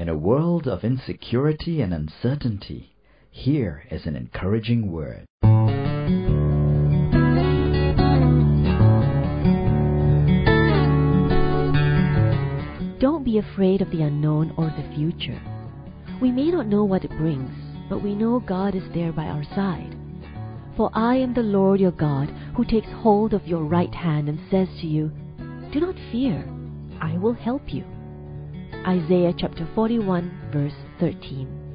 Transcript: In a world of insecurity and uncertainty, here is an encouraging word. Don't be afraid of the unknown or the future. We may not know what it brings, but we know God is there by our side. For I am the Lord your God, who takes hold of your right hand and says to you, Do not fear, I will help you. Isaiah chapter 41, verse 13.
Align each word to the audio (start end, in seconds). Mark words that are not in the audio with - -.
In 0.00 0.08
a 0.08 0.16
world 0.16 0.66
of 0.66 0.82
insecurity 0.82 1.82
and 1.82 1.92
uncertainty, 1.92 2.94
here 3.30 3.84
is 3.90 4.06
an 4.06 4.16
encouraging 4.16 4.90
word. 4.90 5.26
Don't 12.98 13.24
be 13.24 13.36
afraid 13.36 13.82
of 13.82 13.90
the 13.90 14.00
unknown 14.00 14.54
or 14.56 14.72
the 14.74 14.90
future. 14.96 15.38
We 16.22 16.32
may 16.32 16.50
not 16.50 16.66
know 16.66 16.84
what 16.84 17.04
it 17.04 17.10
brings, 17.18 17.50
but 17.90 18.02
we 18.02 18.14
know 18.14 18.40
God 18.40 18.74
is 18.74 18.90
there 18.94 19.12
by 19.12 19.26
our 19.26 19.44
side. 19.54 19.94
For 20.78 20.90
I 20.94 21.16
am 21.16 21.34
the 21.34 21.42
Lord 21.42 21.78
your 21.78 21.90
God, 21.90 22.30
who 22.56 22.64
takes 22.64 22.88
hold 23.02 23.34
of 23.34 23.46
your 23.46 23.64
right 23.64 23.94
hand 23.94 24.30
and 24.30 24.40
says 24.50 24.68
to 24.80 24.86
you, 24.86 25.12
Do 25.74 25.80
not 25.80 25.96
fear, 26.10 26.42
I 27.02 27.18
will 27.18 27.34
help 27.34 27.74
you. 27.74 27.84
Isaiah 28.86 29.34
chapter 29.36 29.68
41, 29.74 30.48
verse 30.50 30.72
13. 31.00 31.69